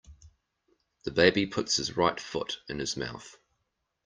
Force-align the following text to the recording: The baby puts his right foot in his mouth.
The 1.03 1.11
baby 1.11 1.45
puts 1.45 1.77
his 1.77 1.95
right 1.95 2.19
foot 2.19 2.61
in 2.67 2.79
his 2.79 2.97
mouth. 2.97 3.37